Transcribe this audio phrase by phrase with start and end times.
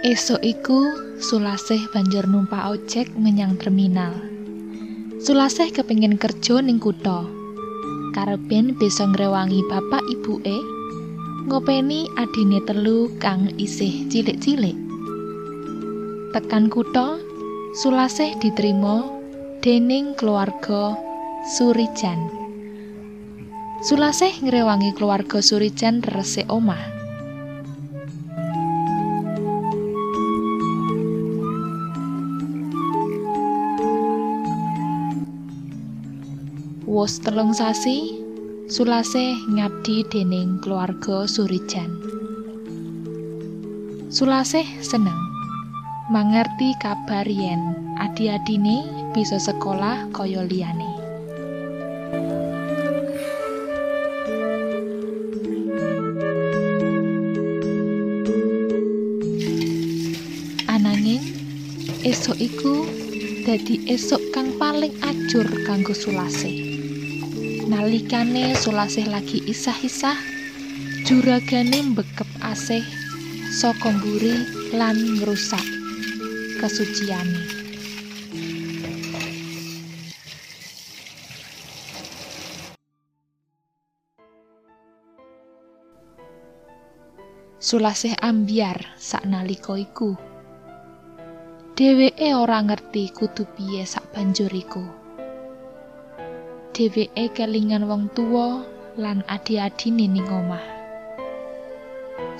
[0.00, 0.80] Esok iku
[1.20, 4.16] Sulasih banjur numpak ojek menyang terminal.
[5.20, 7.28] Sulasih kepingin kerja ning kutha.
[8.16, 10.56] Karepen bisa ngrewangi bapak ibuke
[11.52, 14.72] ngopeni adine telu kang isih cilik-cilik.
[16.32, 17.20] Tekan kutha,
[17.76, 19.04] Sulasih diterima
[19.60, 20.96] dening keluarga
[21.60, 22.32] Surijan.
[23.84, 26.99] Sulasih ngrewangi keluarga Surijan resik omah.
[37.00, 38.12] Wus telung sasi,
[38.68, 41.96] Sulase ngabdi dening keluarga Surijan.
[44.12, 45.16] Sulase seneng
[46.12, 48.84] mangerti kabar yen adi-adine
[49.16, 50.92] bisa sekolah kaya liyane.
[60.68, 61.24] Ananging
[62.04, 62.84] esok iku
[63.48, 66.69] dadi esok kang paling ajur kanggo Sulase.
[67.70, 70.18] Nalikane sulasih lagi isah-isah
[71.06, 72.82] juragane mbekep asih
[73.54, 74.34] saka mburi
[74.74, 75.62] lan ngrusak
[76.58, 77.62] kesuciane.
[87.62, 90.18] Sulasih ambiar saknalika iku.
[91.78, 94.99] Dheweke ora ngerti kudu piye sak banjur iku
[96.80, 98.64] dheweke kelingan wong tuwa
[98.96, 100.64] lan adi-adine ning omah.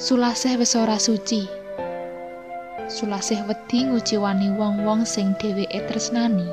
[0.00, 1.44] Sulasih wis ora suci.
[2.88, 6.48] Sulasih wedi nguciwani wong-wong sing dheweke tresnani.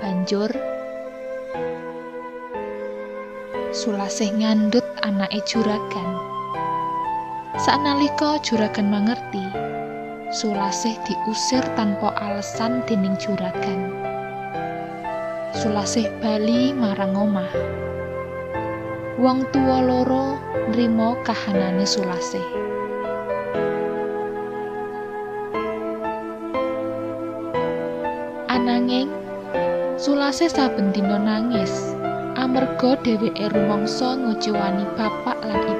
[0.00, 0.48] Banjur
[3.76, 6.16] Sulasih ngandut anake juragan.
[7.60, 9.44] Saknalika juragan mangerti,
[10.32, 14.05] Sulasih diusir tanpa alasan dening juragan.
[15.56, 17.48] Sulasih bali marang omah.
[19.16, 20.36] Wong tuwa loro
[20.68, 22.44] nrimo kahanane Sulasih.
[28.52, 29.08] Ananging
[29.96, 31.72] Sulasih saben dina nangis
[32.36, 35.75] amarga dheweke rumangsa nguciwani bapak lan ibune.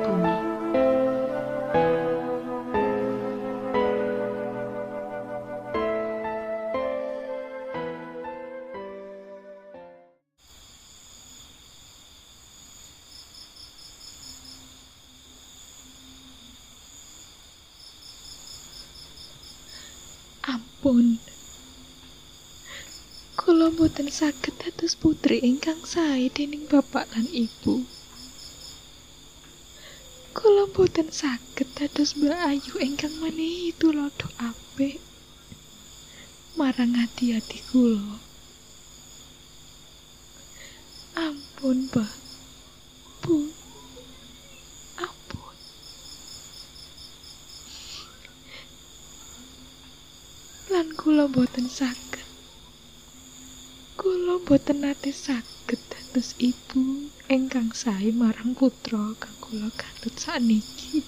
[20.86, 21.18] Ampun.
[23.34, 27.82] Kula mboten saged dados putri ingkang sae dening bapak lan ibu.
[30.30, 35.02] Kula mboten saged dados Mbak Ayu ingkang menehi tulodo apik
[36.54, 38.22] marang ati-ati kula.
[41.18, 42.14] Ampun, Pak.
[43.26, 43.50] Bu.
[45.02, 45.56] Ampun.
[50.76, 52.20] Lan kula boten saged.
[53.96, 61.00] Kula boten nate saged dados ibu ingkang sae marang putra kang kula kandhut sakniki.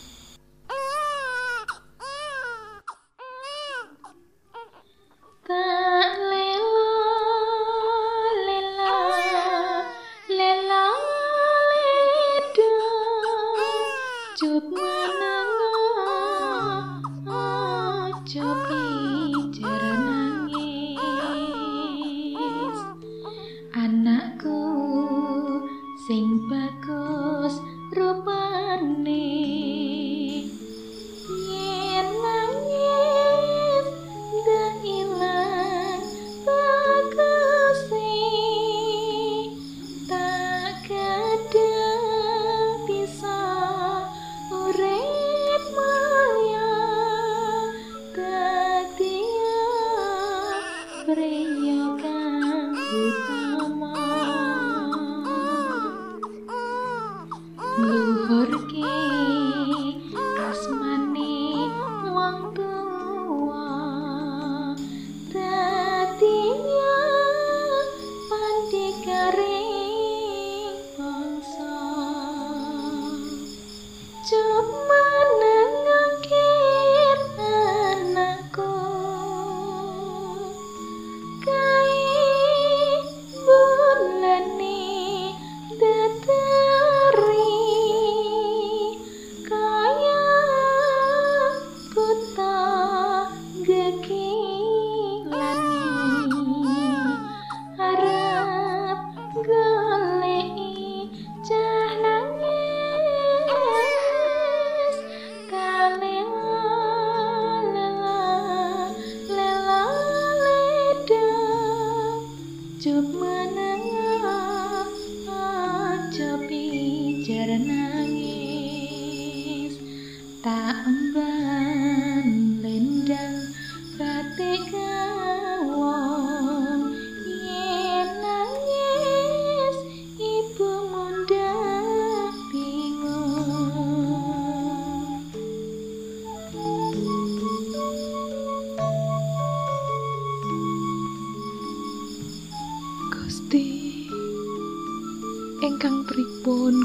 [74.25, 74.98] chớp mắt.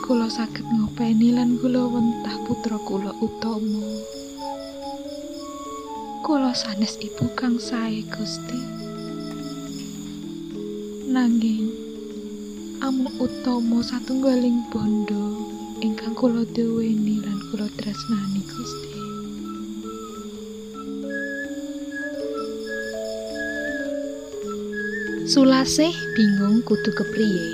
[0.04, 3.88] Kula saged ngopeni lan kula wentah putra kula utama.
[6.20, 8.60] Kula sanes ibu kang sae Gusti.
[11.08, 11.72] Nanging
[12.84, 15.40] amung utama satunggaling bondo
[15.80, 18.92] ingkang kula duweni lan kula tresnani Gusti.
[25.32, 27.48] Sulasih bingung kudu kepriye.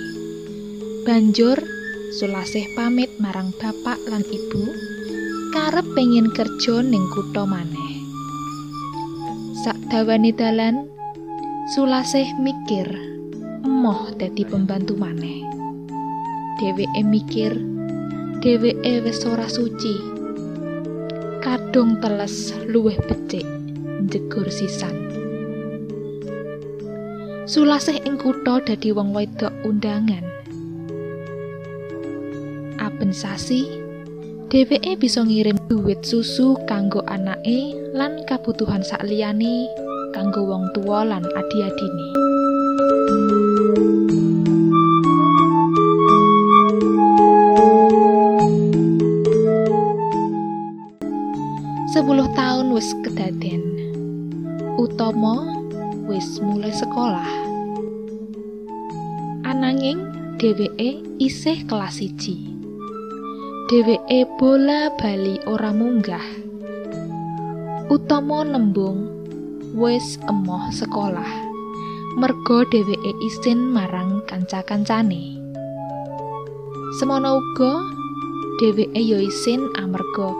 [1.05, 1.78] Banjur
[2.19, 4.75] Sulasih pamit marang bapak lan ibu
[5.55, 7.95] karep pengen kerja ning kutha maneh.
[9.63, 10.91] Sakdawane dalan
[11.71, 12.91] Sulasih mikir
[13.63, 15.47] emoh dadi pembantu maneh.
[16.59, 17.55] Dheweke mikir
[18.43, 19.95] dheweke wis ora suci.
[21.39, 23.47] Kadung teles luwih becik
[24.11, 25.07] jegur sisan.
[27.47, 30.28] Sulasih ing kutha dadi wong wedok undangan.
[33.09, 33.65] Aben sasi,
[34.53, 39.65] dheweke bisa ngirim duit susu kanggo anake lan kabutuhan sakliyane
[40.13, 42.07] kanggo wong tua lan adi-adine.
[51.89, 53.61] Sepuluh tahun wis kedaden.
[54.77, 55.65] Utama
[56.05, 57.31] wis mulai sekolah.
[59.49, 59.97] Ananging
[60.37, 62.58] dheweke isih kelas 1.
[63.69, 66.25] Dheweke bola bali ora munggah.
[67.85, 69.05] Utama nembung
[69.77, 71.29] wis emoh sekolah.
[72.17, 75.37] Merga dheweke isin marang kanca-kancane.
[76.97, 77.85] Semono uga
[78.57, 80.33] dheweke ya isin amarga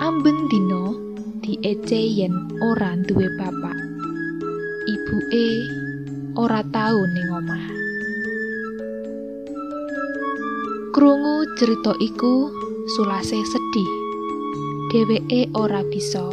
[0.00, 0.96] amben dina
[1.44, 2.32] diece yen
[2.64, 3.76] ora duwe bapak.
[4.88, 5.48] ibuke
[6.32, 7.66] ora tau ning omah.
[10.96, 12.59] Krungu cerita iku
[12.94, 13.90] sulase sedih.
[14.90, 16.26] Dheweke ora bisa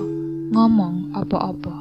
[0.53, 1.75] ngomong apa-apa.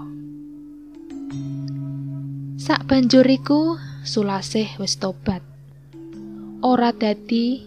[2.60, 5.42] Sak banjur iku Sulasih wis tobat.
[6.62, 7.58] Ora dadi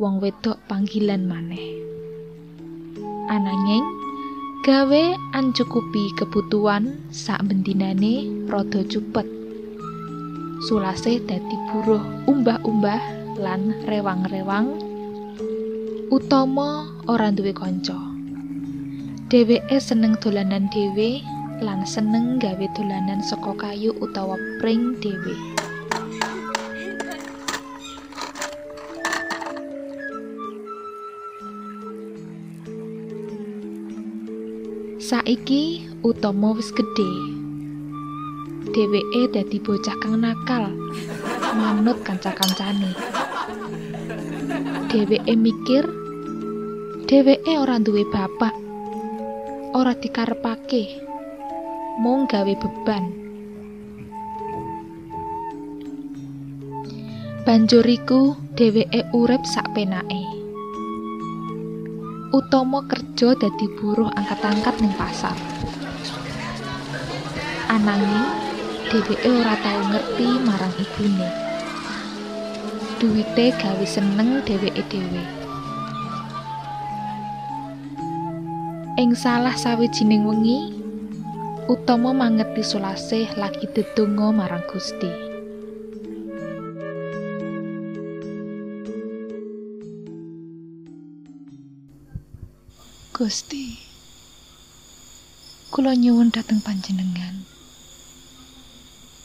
[0.00, 1.76] wong wedok panggilan maneh.
[3.28, 3.84] Ananging
[4.64, 5.04] gawe
[5.36, 9.28] ancukupi kebutuhan sak bendinane rada cupet.
[10.64, 13.02] Sulase dadi buruh umbah-umbah
[13.36, 14.81] lan rewang-rewang.
[16.12, 17.96] Utama ora duwe kanca.
[19.32, 21.24] Dheweke seneng dolanan dhewe
[21.64, 25.32] lan seneng gawe dolanan saka kayu utawa pring dhewe.
[35.00, 37.08] Saiki Utama wis gedhe.
[38.76, 40.76] Dheweke dadi bocah kang nakal,
[41.56, 42.92] manut kanca-kancane.
[44.92, 46.01] Dheweke mikir
[47.12, 48.56] dheweke ora duwe bapak,
[49.76, 50.96] ora dikarepake,
[52.00, 53.04] mung gawe beban.
[57.44, 60.24] Banjur iku dheweke urip sakpenake.
[62.32, 65.36] Utama kerja dadi buruh angkat-angkat ning pasar.
[67.68, 68.24] Ananging
[68.88, 71.28] dheweke ora tau ngerti marang ibune.
[72.96, 75.41] Duwite gawe seneng dheweke dhewe.
[79.12, 80.72] Ing salah sawijining wengi,
[81.68, 85.12] Utama mangeti Sulasih lagi dedonga marang Gusti.
[93.12, 93.76] Gusti
[95.68, 97.44] kula nyuwun dhateng panjenengan.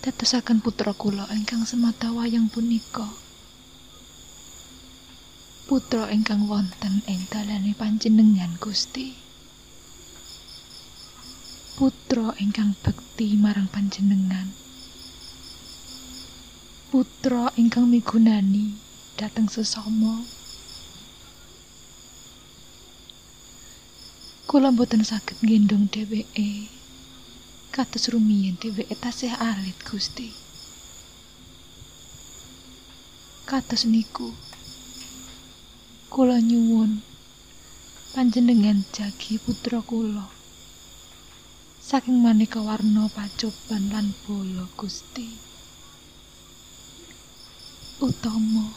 [0.03, 3.07] Dadosaken putra kula ingkang semata wayang punika.
[5.63, 9.26] Putra ingkang wonten ing dalane panjenengan Gusti
[11.77, 14.49] putra ingkang bekti marang panjenengan.
[16.89, 18.73] Putra ingkang migunani
[19.13, 20.25] dhateng sesama.
[24.49, 26.65] Kula mboten saged nggendong dheweke.
[27.69, 30.33] Kados rumiyin dheweke tasih alit Gusti.
[33.45, 34.33] Kados niku
[36.09, 37.05] kula nyuwun
[38.17, 40.36] panjenengan jagi putra kula.
[41.87, 45.39] Saking maneka warna pacoban lan bolo Gusti.
[48.03, 48.75] Utama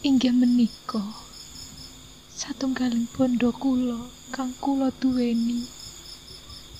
[0.00, 1.04] inggih menika
[2.32, 4.00] satunggaling bondo kula
[4.32, 5.68] kang kula duweni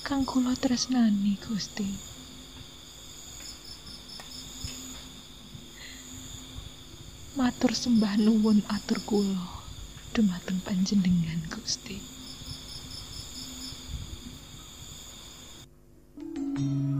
[0.01, 1.93] kang kula tresnani Gusti.
[7.37, 9.45] Matur sembah nuwun atur kula
[10.17, 12.22] dumateng panjenengan Gusti.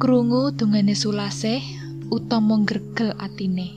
[0.03, 1.63] Krungu dongane Sulasih
[2.11, 3.71] utama gregel atine.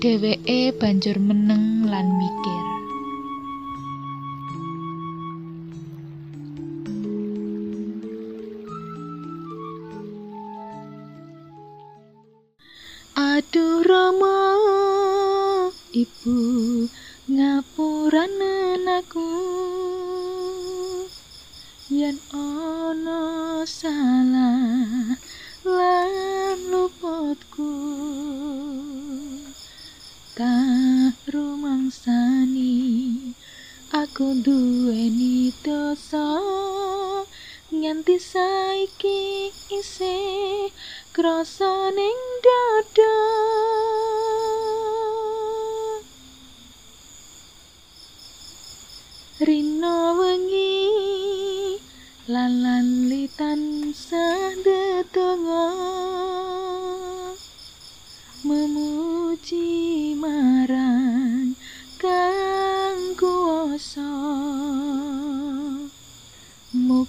[0.00, 2.64] Dheweke banjur meneng lan mikir.
[13.20, 14.40] Aduh Rama
[15.92, 16.40] Ibu
[17.28, 19.28] ngapuranen aku
[21.92, 25.18] yen ana salah
[25.66, 27.74] lan luputku
[30.38, 32.76] tak rumangsani
[33.90, 36.38] aku duweni dosa
[37.74, 40.70] nganti saiki isih
[41.10, 43.27] krasa ning dada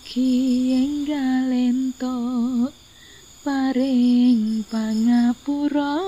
[0.10, 2.74] mugi enggal entuk
[3.46, 6.02] paring pangapura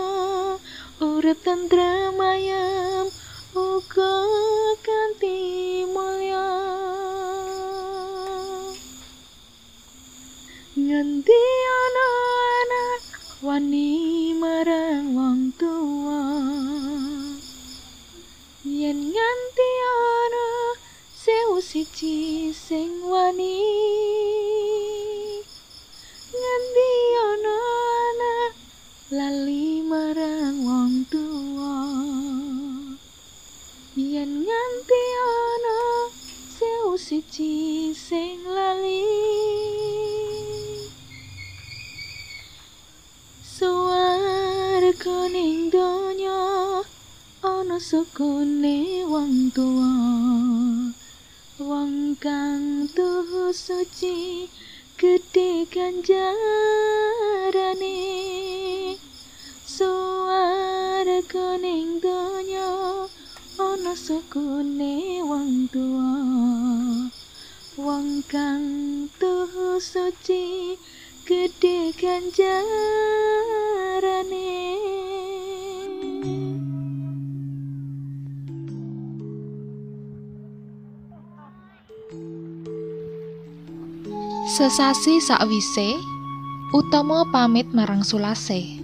[0.97, 3.05] urip tentrem ayem
[3.53, 4.17] uga
[4.81, 6.49] kanthi mulya.
[10.81, 11.45] Ngendi
[11.77, 12.20] ana
[21.71, 24.10] sewu siji sing wani
[54.01, 54.49] tuhu suci
[54.97, 56.17] gedhe ganjarane
[59.65, 63.05] Suwarga ning donya
[63.61, 66.17] ana sukune wong tua
[67.77, 70.77] wong kang tuhu suci
[71.29, 72.61] gedhe ganjarane
[84.51, 85.95] Sesasi sakwise,
[86.75, 88.83] utama pamit marang Sulasih.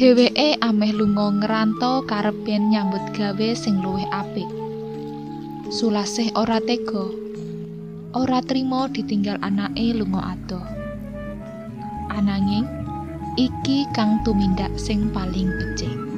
[0.00, 4.48] Dheweke ameh lunga ngeranto karepen nyambut gawe sing luwih apik.
[5.68, 7.04] Sulasih ora tega.
[8.16, 10.64] Ora trima ditinggal anake lunga adoh.
[12.16, 12.64] Ananging
[13.36, 16.15] iki kang tumindak sing paling becik.